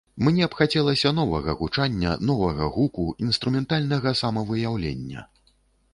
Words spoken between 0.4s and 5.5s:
б хацелася новага гучання, новага гуку, інструментальнага самавыяўлення.